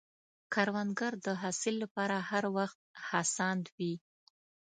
کروندګر 0.53 1.13
د 1.25 1.27
حاصل 1.41 1.73
له 1.81 1.87
پاره 1.95 2.17
هر 2.29 2.43
وخت 2.57 2.79
هڅاند 3.09 3.63
وي 3.77 3.93